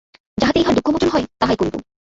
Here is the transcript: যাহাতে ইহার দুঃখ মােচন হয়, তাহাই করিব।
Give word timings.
যাহাতে 0.37 0.57
ইহার 0.59 0.75
দুঃখ 0.77 0.87
মােচন 0.93 1.09
হয়, 1.09 1.25
তাহাই 1.39 1.57
করিব। 1.59 1.75